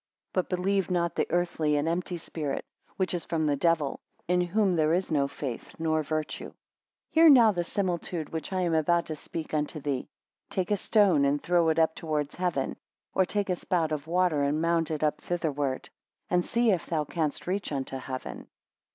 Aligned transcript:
But 0.33 0.49
believe 0.49 0.89
not 0.89 1.13
the 1.13 1.27
earthly 1.29 1.75
and 1.75 1.87
empty 1.87 2.17
spirit, 2.17 2.65
which 2.97 3.13
is 3.13 3.23
from 3.23 3.45
the 3.45 3.55
devil, 3.55 3.99
in 4.27 4.41
whom 4.41 4.73
there 4.73 4.95
is 4.95 5.11
no 5.11 5.27
faith 5.27 5.75
nor 5.77 6.01
virtue. 6.01 6.45
13 6.47 6.53
Hear 7.11 7.29
now 7.29 7.51
the 7.51 7.63
similitude 7.63 8.29
which 8.29 8.51
I 8.51 8.61
am 8.61 8.73
about 8.73 9.05
to 9.05 9.15
speak 9.15 9.53
unto 9.53 9.79
thee. 9.79 10.07
Take 10.49 10.71
a 10.71 10.77
stone, 10.77 11.23
and 11.23 11.39
throw 11.39 11.69
it 11.69 11.77
up 11.77 11.93
towards 11.93 12.33
heaven; 12.33 12.77
or 13.13 13.25
take 13.25 13.51
a 13.51 13.55
spout 13.55 13.91
of 13.91 14.07
water, 14.07 14.41
and 14.41 14.59
mount 14.59 14.89
it 14.89 15.03
up 15.03 15.21
thitherward; 15.21 15.91
and 16.31 16.43
see 16.43 16.71
if 16.71 16.87
thou 16.87 17.03
canst 17.03 17.45
reach 17.45 17.71
unto 17.71 17.97
heaven. 17.97 18.47